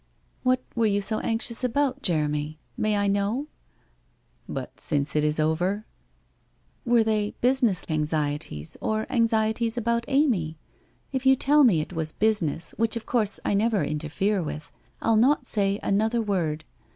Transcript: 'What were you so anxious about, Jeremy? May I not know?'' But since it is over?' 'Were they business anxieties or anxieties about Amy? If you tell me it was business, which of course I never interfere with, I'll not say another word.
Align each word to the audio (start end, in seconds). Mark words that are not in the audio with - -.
'What 0.41 0.63
were 0.75 0.87
you 0.87 0.99
so 0.99 1.19
anxious 1.19 1.63
about, 1.63 2.01
Jeremy? 2.01 2.57
May 2.75 2.97
I 2.97 3.05
not 3.07 3.13
know?'' 3.13 3.47
But 4.59 4.79
since 4.79 5.15
it 5.15 5.23
is 5.23 5.39
over?' 5.39 5.85
'Were 6.87 7.03
they 7.03 7.35
business 7.39 7.85
anxieties 7.87 8.75
or 8.81 9.05
anxieties 9.11 9.77
about 9.77 10.05
Amy? 10.07 10.57
If 11.13 11.27
you 11.27 11.35
tell 11.35 11.63
me 11.63 11.81
it 11.81 11.93
was 11.93 12.13
business, 12.13 12.71
which 12.77 12.95
of 12.95 13.05
course 13.05 13.39
I 13.45 13.53
never 13.53 13.83
interfere 13.83 14.41
with, 14.41 14.71
I'll 15.03 15.17
not 15.17 15.45
say 15.45 15.79
another 15.83 16.19
word. 16.23 16.65